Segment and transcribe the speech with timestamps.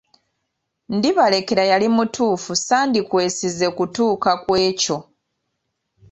[0.95, 4.97] Ndibalekera yali mutuufu sandikwesize kutuuka ku ekyo.